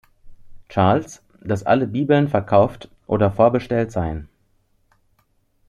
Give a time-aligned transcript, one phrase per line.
[0.67, 4.27] Charles, dass alle Bibeln verkauft oder vorbestellt seien.